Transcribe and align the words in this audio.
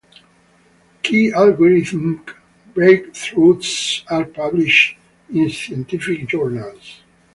Key 1.03 1.29
algorithmic 1.29 2.33
breakthroughs 2.73 4.03
are 4.09 4.25
published 4.25 4.97
in 5.31 5.47
scientific 5.51 6.27
journals. 6.27 7.01